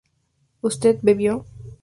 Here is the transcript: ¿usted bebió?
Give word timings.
¿usted 0.61 0.97
bebió? 1.03 1.45